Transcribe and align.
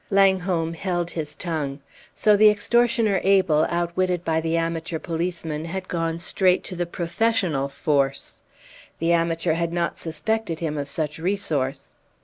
Langholm 0.09 0.73
held 0.73 1.11
his 1.11 1.35
tongue. 1.35 1.79
So 2.15 2.35
the 2.35 2.49
extortioner 2.49 3.21
Abel, 3.23 3.67
outwitted 3.69 4.25
by 4.25 4.41
the 4.41 4.57
amateur 4.57 4.97
policeman, 4.97 5.65
had 5.65 5.87
gone 5.87 6.17
straight 6.17 6.63
to 6.63 6.75
the 6.75 6.87
professional 6.87 7.67
force! 7.69 8.41
The 8.97 9.13
amateur 9.13 9.53
had 9.53 9.71
not 9.71 9.99
suspected 9.99 10.59
him 10.59 10.75
of 10.75 10.89
such 10.89 11.19
resource. 11.19 11.93